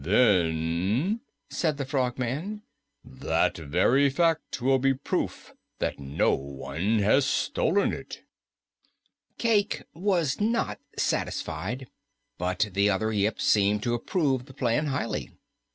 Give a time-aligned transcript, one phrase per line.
[0.03, 1.21] "Then,"
[1.51, 2.63] said the Frogman,
[3.05, 8.23] "that very fact will be proof that no one has stolen it."
[9.37, 11.87] Cayke was not satisfied,
[12.39, 15.29] but the other Yips seemed to approve the plan highly.